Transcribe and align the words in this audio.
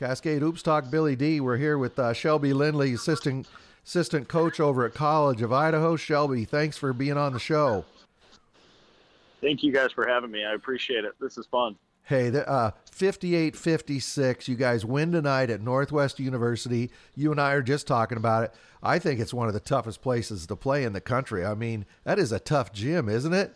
Cascade 0.00 0.40
Hoops 0.40 0.62
Talk 0.62 0.90
Billy 0.90 1.14
D. 1.14 1.40
We're 1.40 1.58
here 1.58 1.76
with 1.76 1.98
uh, 1.98 2.14
Shelby 2.14 2.54
Lindley, 2.54 2.94
assistant 2.94 3.46
assistant 3.84 4.28
coach 4.28 4.58
over 4.58 4.86
at 4.86 4.94
College 4.94 5.42
of 5.42 5.52
Idaho. 5.52 5.94
Shelby, 5.94 6.46
thanks 6.46 6.78
for 6.78 6.94
being 6.94 7.18
on 7.18 7.34
the 7.34 7.38
show. 7.38 7.84
Thank 9.42 9.62
you 9.62 9.70
guys 9.70 9.92
for 9.92 10.08
having 10.08 10.30
me. 10.30 10.42
I 10.42 10.54
appreciate 10.54 11.04
it. 11.04 11.12
This 11.20 11.36
is 11.36 11.44
fun. 11.44 11.76
Hey, 12.04 12.30
the, 12.30 12.48
uh, 12.48 12.70
58-56. 12.90 14.48
You 14.48 14.56
guys 14.56 14.86
win 14.86 15.12
tonight 15.12 15.50
at 15.50 15.60
Northwest 15.60 16.18
University. 16.18 16.90
You 17.14 17.30
and 17.30 17.38
I 17.38 17.52
are 17.52 17.62
just 17.62 17.86
talking 17.86 18.16
about 18.16 18.44
it. 18.44 18.54
I 18.82 18.98
think 18.98 19.20
it's 19.20 19.34
one 19.34 19.48
of 19.48 19.54
the 19.54 19.60
toughest 19.60 20.00
places 20.00 20.46
to 20.46 20.56
play 20.56 20.84
in 20.84 20.94
the 20.94 21.02
country. 21.02 21.44
I 21.44 21.52
mean, 21.52 21.84
that 22.04 22.18
is 22.18 22.32
a 22.32 22.40
tough 22.40 22.72
gym, 22.72 23.10
isn't 23.10 23.34
it? 23.34 23.54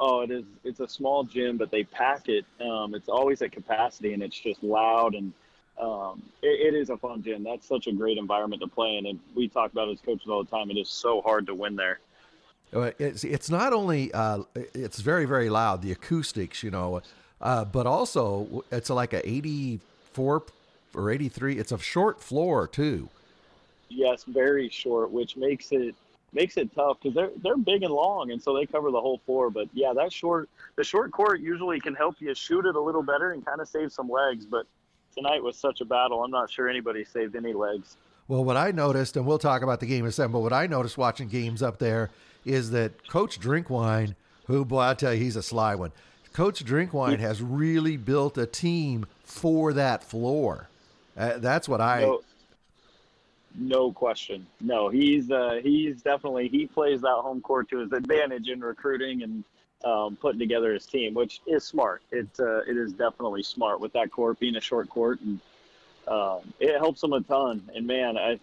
Oh, 0.00 0.22
it 0.22 0.32
is. 0.32 0.44
It's 0.64 0.80
a 0.80 0.88
small 0.88 1.22
gym, 1.22 1.56
but 1.56 1.70
they 1.70 1.84
pack 1.84 2.28
it. 2.28 2.44
Um, 2.60 2.96
it's 2.96 3.08
always 3.08 3.42
at 3.42 3.52
capacity, 3.52 4.12
and 4.12 4.24
it's 4.24 4.36
just 4.36 4.64
loud 4.64 5.14
and 5.14 5.32
um, 5.78 6.22
it, 6.42 6.74
it 6.74 6.74
is 6.74 6.90
a 6.90 6.96
fun 6.96 7.22
gym. 7.22 7.42
That's 7.42 7.66
such 7.66 7.86
a 7.86 7.92
great 7.92 8.18
environment 8.18 8.62
to 8.62 8.68
play 8.68 8.96
in, 8.96 9.06
and 9.06 9.18
we 9.34 9.48
talk 9.48 9.72
about 9.72 9.88
it 9.88 9.92
as 9.92 10.00
coaches 10.00 10.28
all 10.28 10.44
the 10.44 10.50
time. 10.50 10.70
It 10.70 10.76
is 10.76 10.88
so 10.88 11.20
hard 11.20 11.46
to 11.46 11.54
win 11.54 11.76
there. 11.76 11.98
It's 12.72 13.22
it's 13.24 13.50
not 13.50 13.74
only 13.74 14.12
uh, 14.14 14.44
it's 14.54 15.00
very 15.00 15.26
very 15.26 15.50
loud 15.50 15.82
the 15.82 15.92
acoustics 15.92 16.62
you 16.62 16.70
know, 16.70 17.02
uh, 17.40 17.66
but 17.66 17.86
also 17.86 18.64
it's 18.72 18.88
like 18.88 19.12
a 19.12 19.28
eighty 19.28 19.80
four 20.12 20.42
or 20.94 21.10
eighty 21.10 21.28
three. 21.28 21.58
It's 21.58 21.72
a 21.72 21.78
short 21.78 22.22
floor 22.22 22.66
too. 22.66 23.10
Yes, 23.90 24.24
very 24.24 24.70
short, 24.70 25.10
which 25.10 25.36
makes 25.36 25.70
it 25.72 25.94
makes 26.32 26.56
it 26.56 26.74
tough 26.74 26.96
because 27.02 27.14
they're 27.14 27.30
they're 27.42 27.58
big 27.58 27.82
and 27.82 27.92
long, 27.92 28.30
and 28.30 28.42
so 28.42 28.56
they 28.56 28.64
cover 28.64 28.90
the 28.90 29.00
whole 29.00 29.18
floor. 29.26 29.50
But 29.50 29.68
yeah, 29.74 29.92
that 29.92 30.10
short 30.10 30.48
the 30.76 30.84
short 30.84 31.12
court 31.12 31.40
usually 31.40 31.78
can 31.78 31.94
help 31.94 32.16
you 32.20 32.34
shoot 32.34 32.64
it 32.64 32.74
a 32.74 32.80
little 32.80 33.02
better 33.02 33.32
and 33.32 33.44
kind 33.44 33.60
of 33.60 33.68
save 33.68 33.92
some 33.92 34.08
legs. 34.08 34.46
But 34.46 34.66
tonight 35.14 35.42
was 35.42 35.56
such 35.56 35.80
a 35.80 35.84
battle. 35.84 36.22
I'm 36.22 36.30
not 36.30 36.50
sure 36.50 36.68
anybody 36.68 37.04
saved 37.04 37.36
any 37.36 37.52
legs. 37.52 37.96
Well, 38.28 38.44
what 38.44 38.56
I 38.56 38.70
noticed, 38.70 39.16
and 39.16 39.26
we'll 39.26 39.38
talk 39.38 39.62
about 39.62 39.80
the 39.80 39.86
game 39.86 40.04
in 40.04 40.08
a 40.08 40.12
second, 40.12 40.32
but 40.32 40.40
what 40.40 40.52
I 40.52 40.66
noticed 40.66 40.96
watching 40.96 41.28
games 41.28 41.62
up 41.62 41.78
there 41.78 42.10
is 42.44 42.70
that 42.70 43.08
Coach 43.08 43.40
Drinkwine, 43.40 44.14
who, 44.46 44.64
boy, 44.64 44.80
I 44.80 44.94
tell 44.94 45.12
you, 45.12 45.20
he's 45.20 45.36
a 45.36 45.42
sly 45.42 45.74
one. 45.74 45.92
Coach 46.32 46.64
Drinkwine 46.64 47.18
has 47.18 47.42
really 47.42 47.96
built 47.96 48.38
a 48.38 48.46
team 48.46 49.06
for 49.24 49.72
that 49.74 50.02
floor. 50.02 50.68
Uh, 51.16 51.38
that's 51.38 51.68
what 51.68 51.80
I. 51.80 52.00
No, 52.00 52.22
no 53.54 53.92
question. 53.92 54.46
No, 54.60 54.88
he's 54.88 55.30
uh, 55.30 55.60
he's 55.62 56.00
definitely 56.00 56.48
he 56.48 56.66
plays 56.66 57.02
that 57.02 57.16
home 57.16 57.42
court 57.42 57.68
to 57.70 57.78
his 57.78 57.92
advantage 57.92 58.48
in 58.48 58.60
recruiting 58.60 59.22
and 59.22 59.44
um, 59.84 60.16
putting 60.16 60.38
together 60.38 60.72
his 60.72 60.86
team, 60.86 61.14
which 61.14 61.40
is 61.46 61.64
smart. 61.64 62.02
It 62.10 62.28
uh, 62.38 62.60
it 62.60 62.76
is 62.76 62.92
definitely 62.92 63.42
smart 63.42 63.80
with 63.80 63.92
that 63.94 64.10
court 64.10 64.38
being 64.38 64.56
a 64.56 64.60
short 64.60 64.88
court, 64.88 65.20
and 65.20 65.40
um, 66.08 66.40
it 66.60 66.78
helps 66.78 67.00
them 67.00 67.12
a 67.12 67.20
ton. 67.20 67.62
And 67.74 67.86
man, 67.86 68.16
I, 68.16 68.38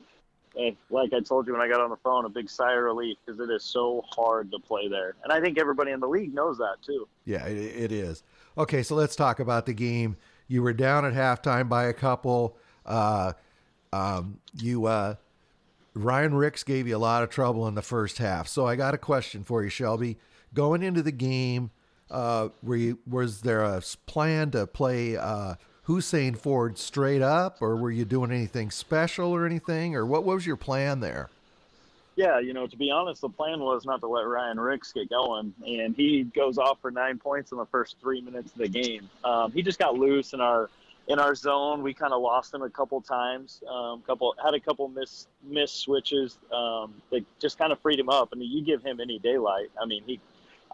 I, 0.57 0.75
like 0.89 1.13
I 1.13 1.19
told 1.21 1.47
you 1.47 1.53
when 1.53 1.61
I 1.61 1.67
got 1.67 1.81
on 1.81 1.89
the 1.89 1.97
phone, 1.97 2.25
a 2.25 2.29
big 2.29 2.49
sigh 2.49 2.73
of 2.73 2.83
relief 2.83 3.17
because 3.25 3.39
it 3.39 3.51
is 3.51 3.63
so 3.63 4.03
hard 4.09 4.51
to 4.51 4.59
play 4.59 4.87
there, 4.87 5.15
and 5.23 5.31
I 5.31 5.39
think 5.39 5.57
everybody 5.57 5.91
in 5.91 5.99
the 5.99 6.09
league 6.09 6.33
knows 6.33 6.57
that 6.57 6.77
too. 6.85 7.07
Yeah, 7.25 7.45
it, 7.45 7.57
it 7.57 7.91
is. 7.91 8.23
Okay, 8.57 8.83
so 8.83 8.95
let's 8.95 9.15
talk 9.15 9.39
about 9.39 9.65
the 9.65 9.73
game. 9.73 10.17
You 10.47 10.63
were 10.63 10.73
down 10.73 11.05
at 11.05 11.13
halftime 11.13 11.69
by 11.69 11.85
a 11.85 11.93
couple. 11.93 12.57
Uh, 12.85 13.33
um, 13.93 14.39
you 14.55 14.85
uh, 14.85 15.15
Ryan 15.93 16.33
Ricks 16.33 16.63
gave 16.63 16.87
you 16.87 16.95
a 16.95 16.99
lot 16.99 17.23
of 17.23 17.29
trouble 17.29 17.67
in 17.67 17.75
the 17.75 17.81
first 17.81 18.17
half. 18.17 18.47
So 18.47 18.65
I 18.65 18.75
got 18.75 18.93
a 18.93 18.97
question 18.97 19.43
for 19.43 19.63
you, 19.63 19.69
Shelby 19.69 20.17
going 20.53 20.83
into 20.83 21.01
the 21.01 21.11
game, 21.11 21.71
uh, 22.09 22.49
were 22.63 22.75
you, 22.75 22.99
was 23.07 23.41
there 23.41 23.63
a 23.63 23.81
plan 24.05 24.51
to 24.51 24.65
play 24.67 25.15
uh, 25.17 25.55
Hussein 25.83 26.35
Ford 26.35 26.77
straight 26.77 27.21
up, 27.21 27.61
or 27.61 27.75
were 27.75 27.91
you 27.91 28.05
doing 28.05 28.31
anything 28.31 28.71
special 28.71 29.31
or 29.31 29.45
anything, 29.45 29.95
or 29.95 30.05
what 30.05 30.23
was 30.23 30.45
your 30.45 30.55
plan 30.55 30.99
there? 30.99 31.29
Yeah, 32.15 32.39
you 32.39 32.53
know, 32.53 32.67
to 32.67 32.75
be 32.75 32.91
honest, 32.91 33.21
the 33.21 33.29
plan 33.29 33.61
was 33.61 33.85
not 33.85 34.01
to 34.01 34.07
let 34.07 34.27
Ryan 34.27 34.59
Ricks 34.59 34.91
get 34.91 35.09
going, 35.09 35.53
and 35.65 35.95
he 35.95 36.23
goes 36.23 36.57
off 36.57 36.77
for 36.81 36.91
nine 36.91 37.17
points 37.17 37.53
in 37.53 37.57
the 37.57 37.65
first 37.67 37.95
three 38.01 38.19
minutes 38.19 38.51
of 38.51 38.57
the 38.57 38.67
game. 38.67 39.09
Um, 39.23 39.51
he 39.53 39.61
just 39.61 39.79
got 39.79 39.95
loose 39.95 40.33
in 40.33 40.41
our 40.41 40.69
in 41.07 41.17
our 41.17 41.33
zone. 41.33 41.81
We 41.81 41.93
kind 41.93 42.13
of 42.13 42.21
lost 42.21 42.53
him 42.53 42.61
a 42.61 42.69
couple 42.69 43.01
times. 43.01 43.63
Um, 43.67 44.01
couple 44.01 44.35
had 44.43 44.53
a 44.53 44.59
couple 44.59 44.87
miss 44.89 45.27
miss 45.43 45.71
switches 45.71 46.37
um, 46.53 46.93
that 47.09 47.23
just 47.39 47.57
kind 47.57 47.71
of 47.71 47.79
freed 47.79 47.99
him 47.99 48.09
up. 48.09 48.29
I 48.33 48.35
mean, 48.35 48.51
you 48.51 48.63
give 48.63 48.83
him 48.83 48.99
any 48.99 49.17
daylight. 49.17 49.71
I 49.81 49.85
mean, 49.85 50.03
he 50.05 50.19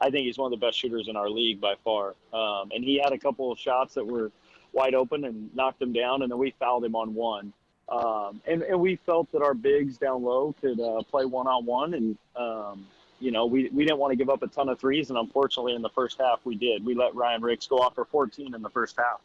I 0.01 0.09
think 0.09 0.25
he's 0.25 0.37
one 0.37 0.51
of 0.51 0.59
the 0.59 0.65
best 0.65 0.77
shooters 0.77 1.07
in 1.07 1.15
our 1.15 1.29
league 1.29 1.61
by 1.61 1.75
far. 1.83 2.15
Um, 2.33 2.71
and 2.73 2.83
he 2.83 2.99
had 3.01 3.13
a 3.13 3.17
couple 3.17 3.51
of 3.51 3.59
shots 3.59 3.93
that 3.93 4.05
were 4.05 4.31
wide 4.73 4.93
open 4.93 5.25
and 5.25 5.53
knocked 5.55 5.81
him 5.81 5.93
down, 5.93 6.21
and 6.21 6.31
then 6.31 6.37
we 6.37 6.53
fouled 6.59 6.83
him 6.83 6.95
on 6.95 7.13
one. 7.13 7.53
Um, 7.87 8.41
and, 8.47 8.61
and 8.63 8.79
we 8.79 8.97
felt 9.05 9.31
that 9.31 9.41
our 9.41 9.53
bigs 9.53 9.97
down 9.97 10.23
low 10.23 10.53
could 10.59 10.79
uh, 10.79 11.01
play 11.03 11.25
one 11.25 11.47
on 11.47 11.65
one, 11.65 11.93
and 11.93 12.17
um, 12.35 12.85
you 13.19 13.31
know 13.31 13.45
we, 13.45 13.69
we 13.69 13.85
didn't 13.85 13.99
want 13.99 14.11
to 14.11 14.15
give 14.15 14.29
up 14.29 14.41
a 14.43 14.47
ton 14.47 14.69
of 14.69 14.79
threes, 14.79 15.09
and 15.09 15.19
unfortunately 15.19 15.75
in 15.75 15.81
the 15.81 15.89
first 15.89 16.19
half 16.19 16.39
we 16.43 16.55
did. 16.55 16.85
We 16.85 16.95
let 16.95 17.15
Ryan 17.15 17.41
Ricks 17.41 17.67
go 17.67 17.77
off 17.77 17.95
for 17.95 18.05
14 18.05 18.55
in 18.55 18.61
the 18.61 18.69
first 18.69 18.97
half. 18.97 19.21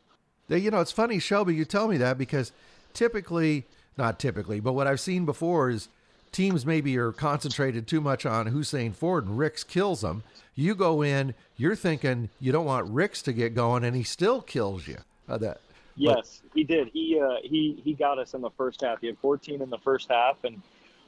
You 0.48 0.70
know, 0.70 0.80
it's 0.80 0.92
funny, 0.92 1.18
Shelby, 1.20 1.54
you 1.54 1.64
tell 1.64 1.88
me 1.88 1.96
that 1.98 2.18
because 2.18 2.52
typically, 2.92 3.64
not 3.96 4.18
typically, 4.18 4.60
but 4.60 4.72
what 4.72 4.86
I've 4.86 5.00
seen 5.00 5.24
before 5.24 5.70
is 5.70 5.88
teams 6.32 6.64
maybe 6.64 6.96
are 6.98 7.12
concentrated 7.12 7.86
too 7.86 8.00
much 8.00 8.26
on 8.26 8.46
Hussein 8.46 8.92
Ford 8.92 9.26
and 9.26 9.38
Ricks 9.38 9.64
kills 9.64 10.00
them. 10.00 10.22
You 10.54 10.74
go 10.74 11.02
in, 11.02 11.34
you're 11.56 11.76
thinking 11.76 12.28
you 12.38 12.52
don't 12.52 12.66
want 12.66 12.88
Ricks 12.90 13.22
to 13.22 13.32
get 13.32 13.54
going, 13.54 13.84
and 13.84 13.96
he 13.96 14.02
still 14.02 14.40
kills 14.40 14.86
you. 14.86 14.98
Uh, 15.28 15.38
that. 15.38 15.60
Yes, 15.96 16.42
but, 16.42 16.56
he 16.56 16.64
did. 16.64 16.88
He 16.92 17.20
uh, 17.20 17.36
he 17.42 17.80
he 17.84 17.94
got 17.94 18.18
us 18.18 18.34
in 18.34 18.40
the 18.40 18.50
first 18.50 18.80
half. 18.80 19.00
He 19.00 19.06
had 19.06 19.18
14 19.18 19.62
in 19.62 19.70
the 19.70 19.78
first 19.78 20.10
half, 20.10 20.42
and 20.44 20.60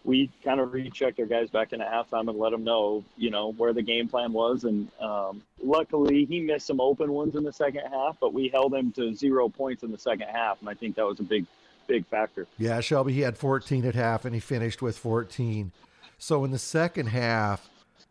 we 0.04 0.30
kind 0.44 0.60
of 0.60 0.72
rechecked 0.72 1.20
our 1.20 1.26
guys 1.26 1.50
back 1.50 1.72
in 1.72 1.80
at 1.80 1.90
halftime 1.90 2.28
and 2.28 2.38
let 2.38 2.50
them 2.50 2.64
know, 2.64 3.04
you 3.16 3.30
know, 3.30 3.52
where 3.52 3.72
the 3.72 3.82
game 3.82 4.08
plan 4.08 4.32
was. 4.32 4.64
And 4.64 4.88
um, 5.00 5.42
luckily, 5.62 6.24
he 6.24 6.40
missed 6.40 6.66
some 6.66 6.80
open 6.80 7.12
ones 7.12 7.36
in 7.36 7.44
the 7.44 7.52
second 7.52 7.82
half, 7.90 8.16
but 8.20 8.34
we 8.34 8.48
held 8.48 8.74
him 8.74 8.92
to 8.92 9.14
zero 9.14 9.48
points 9.48 9.82
in 9.82 9.92
the 9.92 9.98
second 9.98 10.28
half, 10.28 10.60
and 10.60 10.68
I 10.68 10.74
think 10.74 10.96
that 10.96 11.06
was 11.06 11.20
a 11.20 11.24
big, 11.24 11.46
big 11.86 12.06
factor. 12.06 12.46
Yeah, 12.58 12.80
Shelby, 12.80 13.12
he 13.12 13.20
had 13.20 13.36
14 13.36 13.84
at 13.84 13.94
half, 13.94 14.24
and 14.24 14.34
he 14.34 14.40
finished 14.40 14.82
with 14.82 14.96
14. 14.98 15.72
So 16.18 16.44
in 16.44 16.50
the 16.50 16.58
second 16.58 17.06
half, 17.06 17.68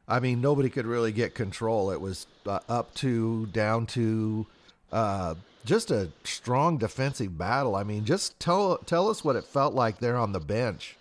I 0.08 0.20
mean, 0.20 0.42
nobody 0.42 0.70
could 0.70 0.86
really 0.86 1.12
get 1.12 1.36
control. 1.36 1.92
It 1.92 2.02
was 2.02 2.28
uh, 2.46 2.60
up 2.68 2.94
to, 2.96 3.46
down 3.48 3.86
to, 3.88 4.46
uh, 4.92 5.36
just 5.66 5.92
a 5.92 6.10
strong 6.24 6.78
defensive 6.78 7.38
battle. 7.38 7.76
I 7.76 7.84
mean, 7.84 8.06
just 8.06 8.40
tell 8.40 8.78
tell 8.80 9.10
us 9.10 9.24
what 9.24 9.36
it 9.36 9.44
felt 9.44 9.74
like 9.74 10.00
there 10.00 10.18
on 10.18 10.32
the 10.32 10.40
bench. 10.40 10.98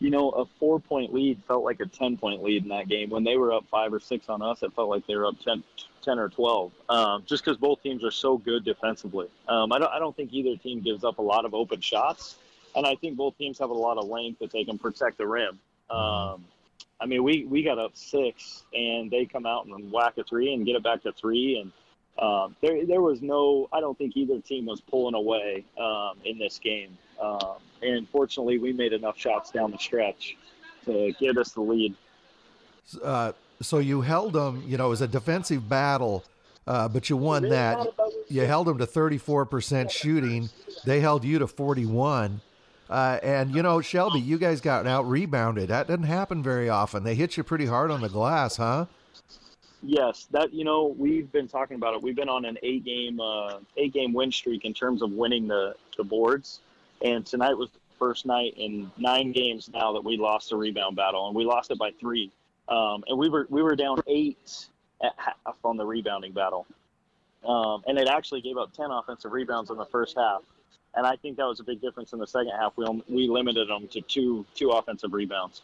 You 0.00 0.10
know, 0.10 0.30
a 0.30 0.46
four 0.58 0.80
point 0.80 1.12
lead 1.12 1.42
felt 1.46 1.64
like 1.64 1.80
a 1.80 1.86
10 1.86 2.16
point 2.16 2.42
lead 2.42 2.62
in 2.62 2.68
that 2.70 2.88
game. 2.88 3.10
When 3.10 3.22
they 3.22 3.36
were 3.36 3.52
up 3.52 3.64
five 3.70 3.92
or 3.92 4.00
six 4.00 4.28
on 4.28 4.42
us, 4.42 4.62
it 4.62 4.72
felt 4.72 4.88
like 4.88 5.06
they 5.06 5.14
were 5.14 5.26
up 5.26 5.38
10, 5.40 5.62
10 6.02 6.18
or 6.18 6.28
12, 6.28 6.72
um, 6.88 7.22
just 7.26 7.44
because 7.44 7.58
both 7.58 7.82
teams 7.82 8.04
are 8.04 8.10
so 8.10 8.38
good 8.38 8.64
defensively. 8.64 9.28
Um, 9.48 9.72
I, 9.72 9.78
don't, 9.78 9.92
I 9.92 9.98
don't 9.98 10.14
think 10.16 10.32
either 10.32 10.56
team 10.56 10.80
gives 10.80 11.04
up 11.04 11.18
a 11.18 11.22
lot 11.22 11.44
of 11.44 11.54
open 11.54 11.80
shots. 11.80 12.36
And 12.74 12.86
I 12.86 12.94
think 12.94 13.16
both 13.16 13.36
teams 13.36 13.58
have 13.58 13.70
a 13.70 13.74
lot 13.74 13.98
of 13.98 14.08
length 14.08 14.38
that 14.38 14.52
they 14.52 14.64
can 14.64 14.78
protect 14.78 15.18
the 15.18 15.26
rim. 15.26 15.58
Um, 15.90 16.44
I 17.00 17.06
mean, 17.06 17.24
we, 17.24 17.44
we 17.44 17.62
got 17.62 17.78
up 17.78 17.92
six, 17.94 18.62
and 18.72 19.10
they 19.10 19.24
come 19.24 19.46
out 19.46 19.66
and 19.66 19.90
whack 19.90 20.18
a 20.18 20.24
three 20.24 20.54
and 20.54 20.64
get 20.64 20.76
it 20.76 20.82
back 20.82 21.02
to 21.02 21.12
three. 21.12 21.58
And 21.58 21.72
um, 22.24 22.54
there, 22.60 22.86
there 22.86 23.00
was 23.00 23.22
no, 23.22 23.68
I 23.72 23.80
don't 23.80 23.96
think 23.98 24.16
either 24.16 24.38
team 24.40 24.66
was 24.66 24.80
pulling 24.80 25.14
away 25.14 25.64
um, 25.78 26.18
in 26.24 26.38
this 26.38 26.58
game. 26.58 26.96
Um, 27.20 27.56
and 27.82 28.08
fortunately, 28.08 28.58
we 28.58 28.72
made 28.72 28.92
enough 28.92 29.18
shots 29.18 29.50
down 29.50 29.70
the 29.70 29.78
stretch 29.78 30.36
to 30.84 31.12
get 31.18 31.38
us 31.38 31.52
the 31.52 31.62
lead. 31.62 31.94
Uh, 33.02 33.32
so 33.62 33.78
you 33.78 34.00
held 34.00 34.32
them, 34.32 34.62
you 34.66 34.76
know, 34.76 34.86
it 34.86 34.90
was 34.90 35.02
a 35.02 35.08
defensive 35.08 35.68
battle, 35.68 36.24
uh, 36.66 36.88
but 36.88 37.10
you 37.10 37.16
won 37.16 37.48
that. 37.48 37.86
You 38.28 38.46
held 38.46 38.66
them 38.66 38.78
to 38.78 38.86
34% 38.86 39.90
shooting. 39.90 40.48
They 40.84 41.00
held 41.00 41.24
you 41.24 41.38
to 41.38 41.46
41. 41.46 42.40
Uh, 42.88 43.20
and 43.22 43.54
you 43.54 43.62
know, 43.62 43.80
Shelby, 43.80 44.20
you 44.20 44.36
guys 44.36 44.60
got 44.60 44.86
out 44.86 45.08
rebounded. 45.08 45.68
That 45.68 45.86
doesn't 45.86 46.02
happen 46.02 46.42
very 46.42 46.68
often. 46.68 47.04
They 47.04 47.14
hit 47.14 47.36
you 47.36 47.44
pretty 47.44 47.66
hard 47.66 47.92
on 47.92 48.00
the 48.00 48.08
glass, 48.08 48.56
huh? 48.56 48.86
Yes, 49.82 50.26
that 50.32 50.52
you 50.52 50.64
know 50.64 50.94
we've 50.98 51.30
been 51.30 51.46
talking 51.46 51.76
about 51.76 51.94
it. 51.94 52.02
We've 52.02 52.16
been 52.16 52.28
on 52.28 52.44
an 52.44 52.58
eight 52.62 52.84
game 52.84 53.20
uh, 53.20 53.60
eight 53.76 53.94
game 53.94 54.12
win 54.12 54.30
streak 54.32 54.64
in 54.64 54.74
terms 54.74 55.02
of 55.02 55.12
winning 55.12 55.46
the 55.46 55.74
the 55.96 56.04
boards, 56.04 56.60
and 57.02 57.24
tonight 57.24 57.54
was 57.54 57.70
the 57.70 57.78
first 57.98 58.26
night 58.26 58.54
in 58.56 58.90
nine 58.98 59.32
games 59.32 59.70
now 59.72 59.92
that 59.92 60.04
we 60.04 60.16
lost 60.18 60.50
the 60.50 60.56
rebound 60.56 60.96
battle, 60.96 61.28
and 61.28 61.36
we 61.36 61.44
lost 61.44 61.70
it 61.70 61.78
by 61.78 61.92
three. 61.98 62.30
Um, 62.70 63.04
and 63.08 63.18
we 63.18 63.28
were 63.28 63.46
we 63.50 63.62
were 63.62 63.76
down 63.76 63.98
eight 64.06 64.66
at 65.02 65.12
half 65.16 65.56
on 65.64 65.76
the 65.76 65.84
rebounding 65.84 66.32
battle, 66.32 66.66
um, 67.44 67.82
and 67.86 67.98
it 67.98 68.08
actually 68.08 68.40
gave 68.40 68.56
up 68.56 68.72
ten 68.72 68.90
offensive 68.90 69.32
rebounds 69.32 69.70
in 69.70 69.76
the 69.76 69.86
first 69.86 70.16
half 70.16 70.42
and 70.94 71.06
I 71.06 71.16
think 71.16 71.36
that 71.36 71.46
was 71.46 71.60
a 71.60 71.64
big 71.64 71.80
difference 71.80 72.12
in 72.12 72.18
the 72.18 72.26
second 72.26 72.52
half. 72.58 72.72
We 72.76 72.84
we 73.08 73.28
limited 73.28 73.68
them 73.68 73.88
to 73.88 74.00
two 74.00 74.44
two 74.54 74.70
offensive 74.70 75.12
rebounds. 75.12 75.62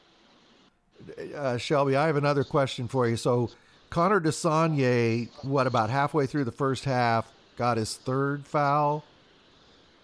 Uh, 1.35 1.56
Shelby, 1.58 1.97
I 1.97 2.06
have 2.06 2.17
another 2.17 2.44
question 2.44 2.88
for 2.88 3.06
you. 3.06 3.17
So, 3.17 3.50
Connor 3.91 4.20
Desanye, 4.20 5.29
what 5.43 5.67
about 5.67 5.91
halfway 5.91 6.26
through 6.26 6.44
the 6.44 6.52
first 6.52 6.85
half, 6.85 7.31
got 7.56 7.76
his 7.76 7.97
third 7.97 8.47
foul? 8.47 9.05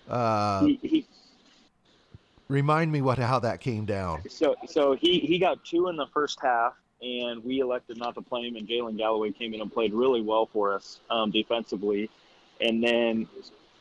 Uh, 0.08 0.66
he, 0.66 0.78
he 0.82 1.06
remind 2.48 2.92
me 2.92 3.00
what 3.00 3.18
how 3.18 3.38
that 3.38 3.60
came 3.60 3.84
down. 3.86 4.28
so 4.28 4.54
so 4.66 4.94
he 4.94 5.20
he 5.20 5.38
got 5.38 5.64
two 5.64 5.88
in 5.88 5.96
the 5.96 6.06
first 6.08 6.40
half, 6.42 6.74
and 7.02 7.44
we 7.44 7.60
elected 7.60 7.98
not 7.98 8.14
to 8.14 8.22
play 8.22 8.42
him. 8.46 8.56
And 8.56 8.66
Jalen 8.66 8.96
Galloway 8.96 9.32
came 9.32 9.52
in 9.54 9.60
and 9.60 9.72
played 9.72 9.92
really 9.92 10.22
well 10.22 10.46
for 10.46 10.72
us 10.74 11.00
um, 11.10 11.30
defensively, 11.30 12.08
and 12.60 12.82
then 12.82 13.28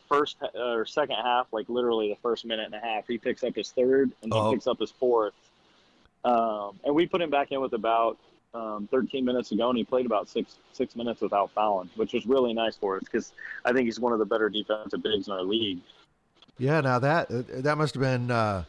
first 0.09 0.37
or 0.55 0.85
second 0.85 1.15
half, 1.23 1.47
like 1.53 1.69
literally 1.69 2.09
the 2.09 2.17
first 2.21 2.45
minute 2.45 2.65
and 2.65 2.75
a 2.75 2.79
half, 2.79 3.07
he 3.07 3.17
picks 3.17 3.43
up 3.43 3.55
his 3.55 3.71
third 3.71 4.11
and 4.23 4.31
then 4.31 4.39
Oh. 4.41 4.51
picks 4.51 4.67
up 4.67 4.79
his 4.79 4.91
fourth. 4.91 5.33
Um, 6.25 6.77
and 6.83 6.93
we 6.93 7.07
put 7.07 7.21
him 7.21 7.29
back 7.29 7.51
in 7.51 7.61
with 7.61 7.73
about 7.73 8.17
um, 8.53 8.87
13 8.91 9.23
minutes 9.23 9.51
ago, 9.53 9.69
and 9.69 9.77
he 9.77 9.83
played 9.85 10.05
about 10.05 10.27
six 10.27 10.57
six 10.73 10.95
minutes 10.95 11.21
without 11.21 11.49
fouling, 11.51 11.89
which 11.95 12.13
was 12.13 12.25
really 12.25 12.53
nice 12.53 12.75
for 12.75 12.97
us 12.97 13.03
because 13.03 13.31
I 13.63 13.71
think 13.71 13.85
he's 13.85 13.99
one 13.99 14.11
of 14.13 14.19
the 14.19 14.25
better 14.25 14.49
defensive 14.49 15.01
bigs 15.01 15.27
in 15.27 15.33
our 15.33 15.41
league. 15.43 15.79
Yeah, 16.57 16.81
now 16.81 16.99
that 16.99 17.31
uh, 17.31 17.43
that 17.61 17.77
must 17.77 17.95
have 17.95 18.01
been. 18.01 18.29
Uh, 18.29 18.65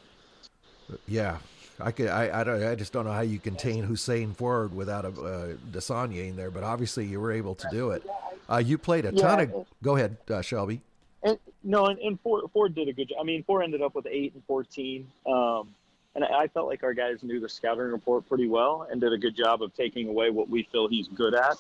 yeah, 1.09 1.39
I 1.83 1.91
could. 1.91 2.09
I 2.09 2.41
I, 2.41 2.45
don't, 2.45 2.63
I 2.63 2.75
just 2.75 2.93
don't 2.93 3.05
know 3.05 3.13
how 3.13 3.21
you 3.23 3.39
contain 3.39 3.85
Hussein 3.85 4.33
Ford 4.35 4.75
without 4.75 5.05
a 5.05 5.09
uh, 5.09 5.53
Desanya 5.71 6.29
in 6.29 6.37
there, 6.37 6.51
but 6.51 6.63
obviously 6.63 7.05
you 7.07 7.21
were 7.21 7.33
able 7.33 7.55
to 7.57 7.69
do 7.71 7.91
it. 7.91 8.03
Uh, 8.51 8.59
you 8.59 8.79
played 8.79 9.05
a 9.05 9.13
ton 9.13 9.41
of. 9.41 9.67
Go 9.83 9.97
ahead, 9.97 10.17
uh, 10.31 10.43
Shelby. 10.43 10.81
And 11.23 11.39
no, 11.63 11.87
and, 11.87 11.99
and 12.01 12.21
Ford, 12.21 12.45
Ford 12.53 12.75
did 12.75 12.89
a 12.89 12.93
good 12.93 13.09
job. 13.09 13.19
I 13.21 13.25
mean, 13.25 13.45
Ford 13.45 13.65
ended 13.65 13.83
up 13.83 13.95
with 13.95 14.07
eight 14.07 14.35
and 14.35 14.43
fourteen, 14.45 15.07
um, 15.27 15.69
and 16.15 16.25
I, 16.25 16.43
I 16.43 16.49
felt 16.49 16.67
like 16.67 16.83
our 16.83 16.95
guys 16.95 17.23
knew 17.23 17.41
the 17.41 17.49
scouting 17.49 17.85
report 17.85 18.29
pretty 18.29 18.49
well 18.49 18.87
and 18.91 19.01
did 19.01 19.13
a 19.13 19.19
good 19.19 19.37
job 19.37 19.63
of 19.63 19.75
taking 19.75 20.09
away 20.09 20.31
what 20.31 20.49
we 20.49 20.65
feel 20.65 20.89
he's 20.89 21.09
good 21.09 21.35
at. 21.35 21.59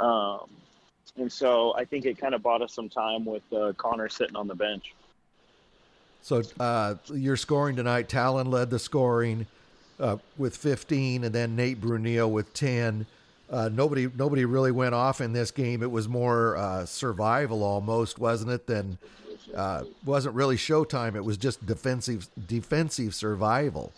Um, 0.00 0.48
and 1.16 1.32
so 1.32 1.74
I 1.76 1.84
think 1.84 2.04
it 2.04 2.18
kind 2.18 2.34
of 2.34 2.42
bought 2.42 2.62
us 2.62 2.74
some 2.74 2.88
time 2.88 3.24
with 3.24 3.42
uh, 3.52 3.72
Connor 3.76 4.08
sitting 4.08 4.36
on 4.36 4.48
the 4.48 4.54
bench. 4.54 4.94
So 6.22 6.42
uh, 6.58 6.96
your 7.14 7.36
scoring 7.36 7.76
tonight, 7.76 8.08
Talon 8.08 8.50
led 8.50 8.68
the 8.68 8.80
scoring 8.80 9.46
uh, 10.00 10.16
with 10.36 10.56
15, 10.56 11.24
and 11.24 11.34
then 11.34 11.56
Nate 11.56 11.80
Brunio 11.80 12.30
with 12.30 12.52
10. 12.54 13.06
Uh, 13.48 13.68
nobody 13.72 14.08
nobody 14.16 14.44
really 14.44 14.72
went 14.72 14.94
off 14.94 15.20
in 15.20 15.32
this 15.32 15.52
game. 15.52 15.82
It 15.82 15.90
was 15.90 16.08
more 16.08 16.56
uh, 16.56 16.84
survival 16.84 17.62
almost, 17.62 18.18
wasn't 18.18 18.50
it? 18.50 18.66
Than 18.66 18.98
uh, 19.54 19.84
wasn't 20.04 20.34
really 20.34 20.56
showtime. 20.56 21.14
It 21.14 21.24
was 21.24 21.36
just 21.36 21.64
defensive 21.64 22.28
defensive 22.48 23.14
survival. 23.14 23.92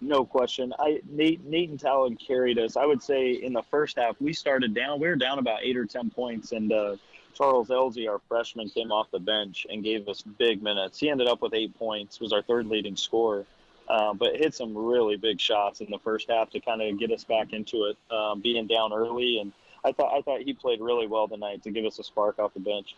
No 0.00 0.24
question. 0.24 0.74
I 0.78 1.00
Nate 1.08 1.44
Nate 1.44 1.70
and 1.70 1.80
Talon 1.80 2.16
carried 2.16 2.58
us. 2.58 2.76
I 2.76 2.84
would 2.84 3.02
say 3.02 3.32
in 3.32 3.52
the 3.52 3.62
first 3.62 3.96
half 3.96 4.20
we 4.20 4.32
started 4.32 4.74
down. 4.74 5.00
We 5.00 5.08
were 5.08 5.16
down 5.16 5.38
about 5.38 5.60
eight 5.62 5.76
or 5.76 5.86
ten 5.86 6.10
points, 6.10 6.52
and 6.52 6.72
uh, 6.72 6.96
Charles 7.32 7.68
Elzy, 7.68 8.08
our 8.08 8.20
freshman, 8.28 8.68
came 8.68 8.92
off 8.92 9.10
the 9.10 9.18
bench 9.18 9.66
and 9.70 9.82
gave 9.82 10.08
us 10.08 10.22
big 10.22 10.62
minutes. 10.62 10.98
He 10.98 11.10
ended 11.10 11.28
up 11.28 11.42
with 11.42 11.54
eight 11.54 11.78
points. 11.78 12.20
Was 12.20 12.32
our 12.32 12.42
third 12.42 12.66
leading 12.66 12.96
scorer, 12.96 13.46
uh, 13.88 14.14
but 14.14 14.36
hit 14.36 14.54
some 14.54 14.76
really 14.76 15.16
big 15.16 15.40
shots 15.40 15.80
in 15.80 15.90
the 15.90 15.98
first 15.98 16.30
half 16.30 16.50
to 16.50 16.60
kind 16.60 16.80
of 16.82 16.98
get 16.98 17.10
us 17.10 17.24
back 17.24 17.52
into 17.52 17.84
it, 17.84 17.96
um, 18.14 18.40
being 18.40 18.66
down 18.66 18.92
early. 18.92 19.38
And 19.40 19.52
I 19.84 19.92
thought 19.92 20.16
I 20.16 20.22
thought 20.22 20.40
he 20.40 20.52
played 20.54 20.80
really 20.80 21.06
well 21.06 21.28
tonight 21.28 21.62
to 21.64 21.70
give 21.70 21.84
us 21.84 21.98
a 21.98 22.04
spark 22.04 22.38
off 22.38 22.54
the 22.54 22.60
bench. 22.60 22.96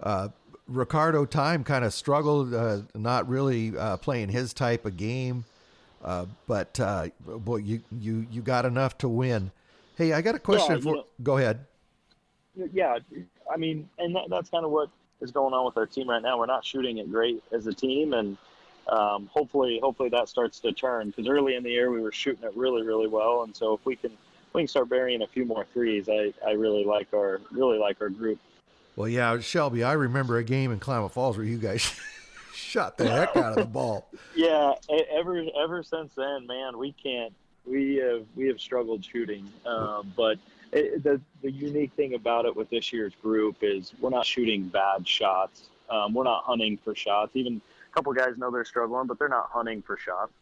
Uh, 0.00 0.28
Ricardo 0.68 1.24
Time 1.24 1.64
kind 1.64 1.84
of 1.84 1.94
struggled, 1.94 2.52
uh, 2.52 2.80
not 2.94 3.28
really 3.28 3.76
uh, 3.76 3.96
playing 3.96 4.28
his 4.30 4.52
type 4.52 4.84
of 4.84 4.96
game, 4.96 5.44
uh, 6.04 6.26
but 6.46 6.78
uh, 6.80 7.08
boy, 7.24 7.58
you 7.58 7.82
you 7.98 8.26
you 8.30 8.42
got 8.42 8.64
enough 8.66 8.98
to 8.98 9.08
win. 9.08 9.52
Hey, 9.96 10.12
I 10.12 10.20
got 10.20 10.34
a 10.34 10.38
question 10.38 10.76
Yeah, 10.76 10.80
for. 10.82 10.94
know- 10.96 11.06
go 11.22 11.38
ahead. 11.38 11.64
yeah, 12.72 12.98
I 13.50 13.56
mean, 13.56 13.88
and 13.98 14.14
that, 14.16 14.24
that's 14.28 14.50
kind 14.50 14.64
of 14.64 14.70
what 14.70 14.90
is 15.20 15.30
going 15.30 15.54
on 15.54 15.64
with 15.64 15.76
our 15.78 15.86
team 15.86 16.10
right 16.10 16.20
now. 16.20 16.38
We're 16.38 16.46
not 16.46 16.64
shooting 16.64 16.98
it 16.98 17.10
great 17.10 17.42
as 17.52 17.66
a 17.66 17.72
team, 17.72 18.12
and 18.12 18.36
um, 18.88 19.28
hopefully, 19.32 19.80
hopefully 19.82 20.08
that 20.10 20.28
starts 20.28 20.60
to 20.60 20.72
turn. 20.72 21.08
Because 21.08 21.28
early 21.28 21.56
in 21.56 21.62
the 21.62 21.70
year 21.70 21.90
we 21.90 22.00
were 22.00 22.12
shooting 22.12 22.44
it 22.44 22.56
really, 22.56 22.82
really 22.82 23.08
well, 23.08 23.42
and 23.42 23.54
so 23.54 23.74
if 23.74 23.84
we 23.84 23.96
can, 23.96 24.12
if 24.12 24.54
we 24.54 24.62
can 24.62 24.68
start 24.68 24.88
burying 24.88 25.22
a 25.22 25.26
few 25.26 25.44
more 25.44 25.66
threes. 25.72 26.08
I, 26.08 26.32
I 26.46 26.52
really 26.52 26.84
like 26.84 27.08
our, 27.12 27.40
really 27.50 27.78
like 27.78 28.00
our 28.00 28.08
group. 28.08 28.38
Well, 28.94 29.08
yeah, 29.08 29.38
Shelby, 29.40 29.84
I 29.84 29.92
remember 29.92 30.38
a 30.38 30.44
game 30.44 30.72
in 30.72 30.78
Klamath 30.78 31.12
Falls 31.12 31.36
where 31.36 31.44
you 31.46 31.58
guys 31.58 31.94
shot 32.54 32.96
the 32.96 33.08
heck 33.08 33.36
out 33.36 33.52
of 33.52 33.56
the 33.56 33.64
ball. 33.64 34.08
Yeah, 34.34 34.74
ever, 35.10 35.42
ever 35.58 35.82
since 35.82 36.12
then, 36.14 36.46
man, 36.46 36.76
we 36.76 36.92
can't. 36.92 37.32
We 37.64 37.96
have, 37.96 38.26
we 38.36 38.46
have 38.48 38.60
struggled 38.60 39.04
shooting, 39.04 39.50
um, 39.66 40.12
but. 40.16 40.38
It, 40.72 41.04
the 41.04 41.20
the 41.42 41.50
unique 41.50 41.92
thing 41.92 42.14
about 42.14 42.44
it 42.44 42.54
with 42.54 42.68
this 42.70 42.92
year's 42.92 43.14
group 43.22 43.58
is 43.62 43.94
we're 44.00 44.10
not 44.10 44.26
shooting 44.26 44.64
bad 44.64 45.06
shots. 45.06 45.70
Um, 45.88 46.12
we're 46.12 46.24
not 46.24 46.42
hunting 46.42 46.76
for 46.76 46.92
shots. 46.92 47.30
Even 47.34 47.62
couple 47.96 48.12
guys 48.12 48.36
know 48.36 48.50
they're 48.50 48.64
struggling, 48.64 49.06
but 49.06 49.18
they're 49.18 49.28
not 49.28 49.48
hunting 49.50 49.82
for 49.82 49.96
shots. 49.96 50.32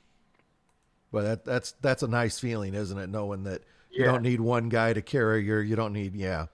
Well, 1.13 1.25
that 1.25 1.45
that's 1.45 1.73
that's 1.81 2.03
a 2.03 2.09
nice 2.09 2.41
feeling, 2.41 2.75
isn't 2.75 2.99
it? 2.99 3.09
Knowing 3.09 3.45
that 3.45 3.63
you 3.93 4.05
don't 4.05 4.23
need 4.23 4.41
one 4.41 4.69
guy 4.69 4.93
to 4.93 5.01
carry 5.01 5.45
your, 5.45 5.63
you 5.63 5.77
don't 5.77 5.93
need, 5.93 6.17
yeah. 6.17 6.47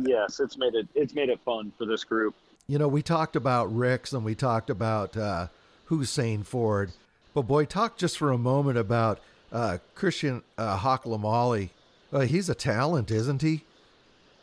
Yes, 0.00 0.40
it's 0.40 0.58
made 0.58 0.74
it 0.74 0.88
it's 0.94 1.14
made 1.14 1.28
it 1.28 1.38
fun 1.44 1.72
for 1.78 1.86
this 1.86 2.02
group. 2.02 2.34
You 2.66 2.78
know, 2.78 2.88
we 2.88 3.02
talked 3.02 3.36
about 3.36 3.74
Ricks 3.74 4.12
and 4.12 4.24
we 4.24 4.34
talked 4.34 4.68
about 4.68 5.16
uh, 5.16 5.46
Hussein 5.84 6.42
Ford, 6.42 6.90
but 7.32 7.42
boy, 7.42 7.64
talk 7.64 7.96
just 7.96 8.18
for 8.18 8.32
a 8.32 8.38
moment 8.38 8.76
about 8.76 9.20
uh, 9.52 9.78
Christian 9.94 10.42
uh. 10.58 11.70
Uh, 12.12 12.20
he's 12.20 12.48
a 12.48 12.54
talent, 12.56 13.12
isn't 13.12 13.42
he? 13.42 13.62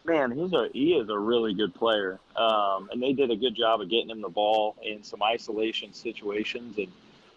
Man, 0.07 0.31
he's 0.31 0.54
a 0.54 0.69
he 0.71 0.94
is 0.94 1.09
a 1.09 1.18
really 1.19 1.54
good 1.54 1.75
player, 1.75 2.18
um, 2.38 2.89
and 2.92 3.04
they 3.04 3.12
did 3.12 3.30
a 3.30 3.36
good 3.36 3.56
job 3.56 3.81
of 3.81 3.89
getting 3.89 4.09
him 4.09 4.21
the 4.21 4.30
ball 4.30 4.75
in 4.81 5.04
some 5.04 5.21
isolation 5.21 5.94
situations, 5.94 6.77
and 6.77 6.88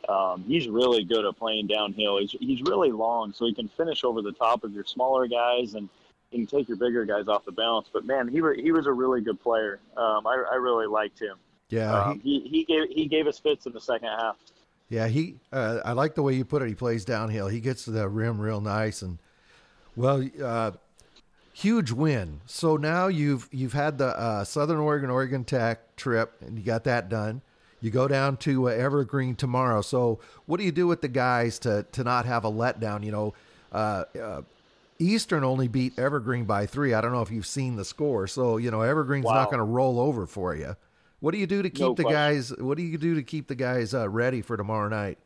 um, 0.09 0.45
he's 0.47 0.69
really 0.69 1.03
good 1.03 1.25
at 1.25 1.37
playing 1.37 1.67
downhill. 1.67 2.19
He's 2.19 2.31
he's 2.39 2.63
really 2.63 2.93
long, 2.93 3.33
so 3.33 3.45
he 3.45 3.55
can 3.55 3.67
finish 3.69 4.05
over 4.05 4.23
the 4.23 4.31
top 4.33 4.63
of 4.65 4.73
your 4.73 4.85
smaller 4.85 5.27
guys 5.27 5.75
and. 5.75 5.89
You 6.33 6.47
can 6.47 6.59
take 6.59 6.69
your 6.69 6.77
bigger 6.77 7.05
guys 7.05 7.27
off 7.27 7.45
the 7.45 7.51
balance, 7.51 7.89
but 7.93 8.05
man, 8.05 8.29
he 8.29 8.41
wa- 8.41 8.53
he 8.53 8.71
was 8.71 8.87
a 8.87 8.93
really 8.93 9.21
good 9.21 9.41
player. 9.43 9.81
Um, 9.97 10.29
I, 10.29 10.45
I 10.53 10.55
really 10.55 10.87
liked 10.87 11.19
him. 11.21 11.37
Yeah, 11.71 11.93
Um, 11.93 12.21
he, 12.21 12.39
he 12.49 12.63
gave 12.63 12.89
he 12.89 13.07
gave 13.07 13.27
us 13.27 13.41
fits 13.41 13.67
in 13.67 13.73
the 13.73 13.81
second 13.81 14.11
half. 14.11 14.37
Yeah, 14.89 15.09
he. 15.09 15.41
Uh, 15.53 15.81
I 15.85 15.91
like 15.91 16.15
the 16.15 16.23
way 16.23 16.35
you 16.35 16.45
put 16.45 16.63
it. 16.63 16.69
He 16.69 16.77
plays 16.77 17.05
downhill. 17.05 17.49
He 17.49 17.59
gets 17.59 17.83
to 17.87 17.91
the 17.91 18.09
rim 18.09 18.41
real 18.41 18.61
nice, 18.61 19.03
and 19.03 19.19
well, 19.97 20.25
uh, 20.41 20.71
huge 21.61 21.91
win. 21.91 22.41
So 22.47 22.77
now 22.77 23.09
you've 23.09 23.49
you've 23.53 23.73
had 23.73 23.99
the 23.99 24.19
uh, 24.19 24.45
Southern 24.45 24.79
Oregon 24.79 25.11
Oregon 25.11 25.45
Tech 25.45 25.97
trip, 25.97 26.33
and 26.41 26.59
you 26.59 26.65
got 26.65 26.85
that 26.85 27.09
done. 27.09 27.43
You 27.81 27.91
go 27.91 28.09
down 28.09 28.37
to 28.39 28.69
uh, 28.69 28.73
Evergreen 28.73 29.37
tomorrow. 29.37 29.81
So 29.83 30.21
what 30.47 30.59
do 30.59 30.65
you 30.65 30.73
do 30.73 30.87
with 30.87 31.01
the 31.01 31.09
guys 31.09 31.59
to 31.61 31.87
to 31.93 32.05
not 32.05 32.27
have 32.27 32.45
a 32.45 32.51
letdown? 32.51 33.05
You 33.05 33.13
know, 33.13 33.35
uh, 33.73 34.05
uh, 34.21 34.43
Eastern 34.99 35.45
only 35.45 35.69
beat 35.69 35.99
Evergreen 35.99 36.45
by 36.45 36.67
three. 36.67 36.95
I 36.95 37.01
don't 37.01 37.13
know 37.13 37.23
if 37.23 37.31
you've 37.31 37.47
seen 37.47 37.77
the 37.77 37.85
score. 37.85 38.27
So 38.27 38.57
you 38.57 38.71
know 38.71 38.83
Evergreen's 38.83 39.27
not 39.27 39.47
going 39.47 39.59
to 39.59 39.65
roll 39.65 40.01
over 40.01 40.27
for 40.27 40.55
you. 40.55 40.77
What 41.21 41.33
do 41.33 41.39
you 41.39 41.47
do 41.47 41.63
to 41.63 41.71
keep 41.71 41.81
No 41.81 41.95
the 41.95 42.05
guys? 42.05 42.57
What 42.57 42.79
do 42.79 42.83
you 42.83 42.97
do 42.97 43.15
to 43.15 43.23
keep 43.23 43.47
the 43.47 43.55
guys 43.55 43.95
uh, 43.95 44.09
ready 44.09 44.41
for 44.41 44.57
tomorrow 44.57 44.89
night? 44.89 45.19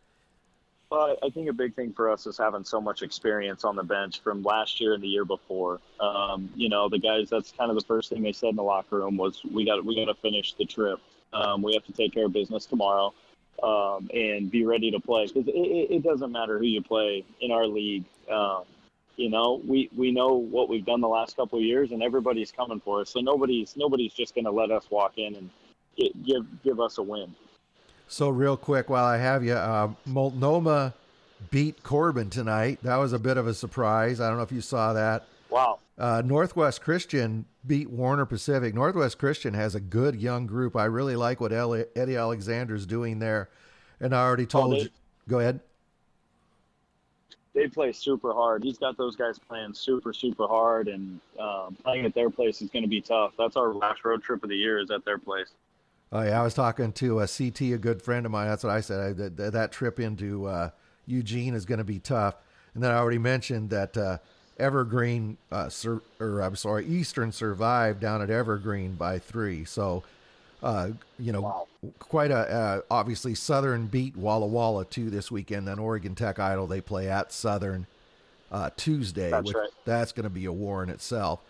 Well, 0.94 1.16
I 1.24 1.28
think 1.30 1.48
a 1.48 1.52
big 1.52 1.74
thing 1.74 1.92
for 1.92 2.08
us 2.08 2.24
is 2.24 2.38
having 2.38 2.62
so 2.62 2.80
much 2.80 3.02
experience 3.02 3.64
on 3.64 3.74
the 3.74 3.82
bench 3.82 4.20
from 4.20 4.44
last 4.44 4.80
year 4.80 4.94
and 4.94 5.02
the 5.02 5.08
year 5.08 5.24
before. 5.24 5.80
Um, 5.98 6.48
you 6.54 6.68
know, 6.68 6.88
the 6.88 7.00
guys. 7.00 7.28
That's 7.30 7.50
kind 7.50 7.68
of 7.68 7.76
the 7.76 7.84
first 7.84 8.10
thing 8.10 8.22
they 8.22 8.30
said 8.30 8.50
in 8.50 8.56
the 8.56 8.62
locker 8.62 8.98
room 8.98 9.16
was, 9.16 9.42
"We 9.42 9.64
got 9.64 9.84
we 9.84 9.96
got 9.96 10.04
to 10.04 10.14
finish 10.14 10.52
the 10.52 10.64
trip. 10.64 11.00
Um, 11.32 11.62
we 11.62 11.74
have 11.74 11.84
to 11.86 11.92
take 11.92 12.14
care 12.14 12.26
of 12.26 12.32
business 12.32 12.64
tomorrow, 12.64 13.12
um, 13.60 14.08
and 14.14 14.48
be 14.48 14.64
ready 14.64 14.92
to 14.92 15.00
play. 15.00 15.26
Because 15.26 15.48
it, 15.48 15.56
it, 15.56 15.94
it 15.96 16.02
doesn't 16.04 16.30
matter 16.30 16.60
who 16.60 16.66
you 16.66 16.80
play 16.80 17.24
in 17.40 17.50
our 17.50 17.66
league. 17.66 18.04
Um, 18.30 18.62
you 19.16 19.30
know, 19.30 19.60
we 19.66 19.90
we 19.96 20.12
know 20.12 20.28
what 20.34 20.68
we've 20.68 20.86
done 20.86 21.00
the 21.00 21.08
last 21.08 21.34
couple 21.34 21.58
of 21.58 21.64
years, 21.64 21.90
and 21.90 22.04
everybody's 22.04 22.52
coming 22.52 22.78
for 22.78 23.00
us. 23.00 23.10
So 23.10 23.18
nobody's 23.18 23.76
nobody's 23.76 24.12
just 24.12 24.32
going 24.36 24.44
to 24.44 24.52
let 24.52 24.70
us 24.70 24.88
walk 24.92 25.18
in 25.18 25.34
and 25.34 25.50
get, 25.96 26.22
give 26.24 26.62
give 26.62 26.78
us 26.78 26.98
a 26.98 27.02
win. 27.02 27.34
So 28.08 28.28
real 28.28 28.56
quick, 28.56 28.88
while 28.90 29.04
I 29.04 29.16
have 29.18 29.44
you, 29.44 29.54
uh, 29.54 29.90
Multnomah 30.06 30.94
beat 31.50 31.82
Corban 31.82 32.30
tonight. 32.30 32.78
That 32.82 32.96
was 32.96 33.12
a 33.12 33.18
bit 33.18 33.36
of 33.36 33.46
a 33.46 33.54
surprise. 33.54 34.20
I 34.20 34.28
don't 34.28 34.36
know 34.36 34.42
if 34.44 34.52
you 34.52 34.60
saw 34.60 34.92
that. 34.92 35.24
Wow. 35.50 35.78
Uh, 35.98 36.22
Northwest 36.24 36.80
Christian 36.82 37.44
beat 37.66 37.88
Warner 37.90 38.26
Pacific. 38.26 38.74
Northwest 38.74 39.18
Christian 39.18 39.54
has 39.54 39.74
a 39.74 39.80
good 39.80 40.16
young 40.16 40.46
group. 40.46 40.76
I 40.76 40.84
really 40.84 41.16
like 41.16 41.40
what 41.40 41.52
Eli- 41.52 41.84
Eddie 41.96 42.16
Alexander's 42.16 42.86
doing 42.86 43.18
there. 43.20 43.48
And 44.00 44.14
I 44.14 44.22
already 44.24 44.46
told 44.46 44.72
they- 44.72 44.80
you. 44.80 44.88
Go 45.28 45.38
ahead. 45.38 45.60
they 47.54 47.68
play 47.68 47.92
super 47.92 48.34
hard. 48.34 48.62
He's 48.64 48.76
got 48.78 48.96
those 48.98 49.16
guys 49.16 49.38
playing 49.38 49.72
super, 49.72 50.12
super 50.12 50.46
hard, 50.46 50.88
and 50.88 51.20
um, 51.38 51.76
playing 51.82 52.04
at 52.04 52.12
their 52.14 52.28
place 52.28 52.60
is 52.60 52.68
going 52.68 52.82
to 52.82 52.88
be 52.88 53.00
tough. 53.00 53.32
That's 53.38 53.56
our 53.56 53.72
last 53.72 54.04
road 54.04 54.22
trip 54.22 54.42
of 54.42 54.50
the 54.50 54.56
year 54.56 54.78
is 54.80 54.90
at 54.90 55.04
their 55.04 55.18
place. 55.18 55.52
Oh 56.14 56.22
yeah, 56.22 56.40
I 56.40 56.44
was 56.44 56.54
talking 56.54 56.92
to 56.92 57.20
a 57.20 57.26
CT, 57.26 57.60
a 57.62 57.78
good 57.78 58.00
friend 58.00 58.24
of 58.24 58.30
mine. 58.30 58.46
That's 58.48 58.62
what 58.62 58.72
I 58.72 58.80
said. 58.80 59.00
I, 59.00 59.12
that, 59.14 59.52
that 59.52 59.72
trip 59.72 59.98
into 59.98 60.46
uh, 60.46 60.70
Eugene 61.06 61.54
is 61.54 61.64
going 61.66 61.78
to 61.78 61.84
be 61.84 61.98
tough. 61.98 62.36
And 62.74 62.82
then 62.82 62.92
I 62.92 62.98
already 62.98 63.18
mentioned 63.18 63.70
that 63.70 63.96
uh, 63.96 64.18
Evergreen, 64.58 65.38
uh, 65.50 65.68
sur- 65.68 66.02
or 66.20 66.40
I'm 66.40 66.54
sorry, 66.54 66.86
Eastern 66.86 67.32
survived 67.32 67.98
down 68.00 68.22
at 68.22 68.30
Evergreen 68.30 68.94
by 68.94 69.18
three. 69.18 69.64
So 69.64 70.04
Uh, 70.62 70.92
you 71.18 71.30
know, 71.32 71.42
Wow. 71.42 71.66
quite 71.98 72.30
a 72.30 72.36
uh, 72.50 72.80
obviously 72.90 73.34
Southern 73.34 73.86
beat 73.86 74.16
Walla 74.16 74.46
Walla 74.46 74.84
too 74.86 75.10
this 75.10 75.30
weekend. 75.30 75.68
Then 75.68 75.78
Oregon 75.78 76.14
Tech 76.14 76.38
Idol 76.38 76.66
they 76.66 76.80
play 76.80 77.10
at 77.10 77.32
Southern 77.32 77.86
uh, 78.50 78.70
Tuesday. 78.76 79.30
That's 79.30 79.48
which, 79.48 79.56
right. 79.56 79.68
That's 79.84 80.12
going 80.12 80.24
to 80.24 80.30
be 80.30 80.46
a 80.46 80.52
war 80.52 80.82
in 80.82 80.88
itself. 80.88 81.40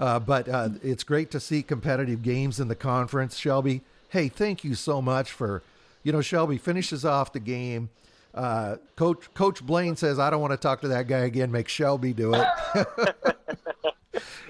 Uh, 0.00 0.18
but 0.20 0.48
uh, 0.48 0.70
it's 0.82 1.04
great 1.04 1.30
to 1.32 1.40
see 1.40 1.62
competitive 1.62 2.22
games 2.22 2.58
in 2.60 2.68
the 2.68 2.74
conference. 2.74 3.36
Shelby, 3.36 3.82
hey, 4.12 4.28
thank 4.28 4.62
you 4.62 4.74
so 4.74 5.00
much 5.00 5.32
for, 5.32 5.62
you 6.02 6.12
know, 6.12 6.20
Shelby 6.20 6.58
finishes 6.58 7.04
off 7.04 7.32
the 7.32 7.40
game. 7.40 7.88
Uh, 8.34 8.76
Coach 8.96 9.32
Coach 9.34 9.64
Blaine 9.64 9.96
says, 9.96 10.18
"I 10.18 10.30
don't 10.30 10.40
want 10.40 10.52
to 10.52 10.56
talk 10.56 10.80
to 10.82 10.88
that 10.88 11.06
guy 11.08 11.20
again. 11.20 11.50
Make 11.50 11.68
Shelby 11.68 12.12
do 12.12 12.32
it." 12.34 12.46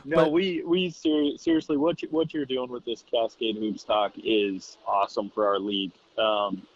No, 0.04 0.16
But- 0.16 0.33
we 0.33 0.64
we 0.64 0.90
ser- 0.90 1.37
seriously 1.38 1.76
what 1.76 2.02
you, 2.02 2.09
what 2.11 2.35
you're 2.35 2.45
doing 2.45 2.69
with 2.71 2.85
this 2.85 3.04
Cascade 3.09 3.54
Hoops 3.57 3.85
talk 3.85 4.12
is 4.16 4.76
awesome 4.85 5.31
for 5.31 5.47
our 5.47 5.61
league. 5.61 5.92
Um, 6.19 6.66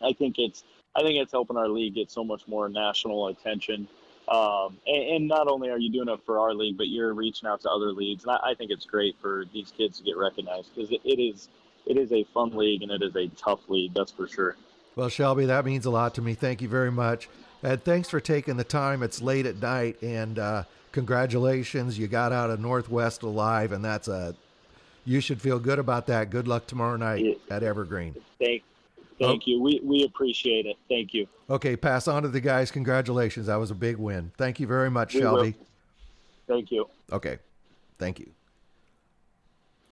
I 0.00 0.12
think 0.12 0.36
it's 0.38 0.62
I 0.94 1.02
think 1.02 1.20
it's 1.20 1.32
helping 1.32 1.56
our 1.56 1.68
league 1.68 1.96
get 1.96 2.12
so 2.12 2.22
much 2.22 2.46
more 2.46 2.68
national 2.68 3.26
attention. 3.26 3.88
Um, 4.28 4.76
and, 4.86 5.02
and 5.02 5.28
not 5.28 5.48
only 5.48 5.68
are 5.68 5.78
you 5.78 5.90
doing 5.90 6.08
it 6.08 6.20
for 6.24 6.38
our 6.38 6.54
league, 6.54 6.76
but 6.78 6.86
you're 6.86 7.12
reaching 7.12 7.48
out 7.48 7.60
to 7.62 7.70
other 7.70 7.90
leagues, 7.90 8.22
and 8.24 8.30
I, 8.32 8.50
I 8.50 8.54
think 8.54 8.70
it's 8.70 8.86
great 8.86 9.16
for 9.20 9.46
these 9.52 9.72
kids 9.76 9.98
to 9.98 10.04
get 10.04 10.16
recognized 10.16 10.72
because 10.74 10.92
it, 10.92 11.00
it 11.04 11.20
is 11.20 11.48
it 11.86 11.96
is 11.96 12.12
a 12.12 12.24
fun 12.34 12.50
league 12.50 12.82
and 12.82 12.90
it 12.90 13.02
is 13.02 13.16
a 13.16 13.28
tough 13.28 13.60
league, 13.68 13.94
that's 13.94 14.12
for 14.12 14.28
sure. 14.28 14.56
Well, 14.96 15.08
Shelby, 15.08 15.46
that 15.46 15.64
means 15.64 15.86
a 15.86 15.90
lot 15.90 16.14
to 16.14 16.22
me. 16.22 16.34
Thank 16.34 16.62
you 16.62 16.68
very 16.68 16.90
much. 16.90 17.28
And 17.62 17.82
thanks 17.82 18.08
for 18.08 18.20
taking 18.20 18.56
the 18.56 18.64
time. 18.64 19.02
It's 19.02 19.20
late 19.20 19.46
at 19.46 19.56
night, 19.56 20.00
and 20.02 20.38
uh, 20.38 20.64
congratulations. 20.92 21.98
You 21.98 22.06
got 22.06 22.32
out 22.32 22.50
of 22.50 22.60
Northwest 22.60 23.22
alive, 23.22 23.72
and 23.72 23.84
that's 23.84 24.08
a. 24.08 24.34
You 25.04 25.20
should 25.20 25.40
feel 25.40 25.58
good 25.58 25.78
about 25.78 26.06
that. 26.08 26.30
Good 26.30 26.48
luck 26.48 26.66
tomorrow 26.66 26.96
night 26.96 27.40
at 27.48 27.62
Evergreen. 27.62 28.14
Thank 28.40 28.62
thank 29.18 29.46
you. 29.46 29.60
We 29.60 29.80
we 29.82 30.04
appreciate 30.04 30.66
it. 30.66 30.76
Thank 30.88 31.14
you. 31.14 31.26
Okay, 31.48 31.76
pass 31.76 32.08
on 32.08 32.22
to 32.22 32.28
the 32.28 32.40
guys. 32.40 32.70
Congratulations. 32.70 33.46
That 33.46 33.56
was 33.56 33.70
a 33.70 33.74
big 33.74 33.96
win. 33.96 34.32
Thank 34.36 34.60
you 34.60 34.66
very 34.66 34.90
much, 34.90 35.14
We 35.14 35.20
will. 35.20 35.36
Shelby. 35.36 35.54
Thank 36.46 36.70
you. 36.70 36.88
Okay, 37.12 37.38
thank 37.98 38.18
you. 38.18 38.35